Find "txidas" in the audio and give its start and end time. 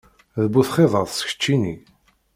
0.67-1.15